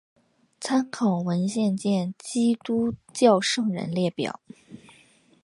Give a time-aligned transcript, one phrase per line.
[0.59, 4.41] 参考文献见基督教圣人列表。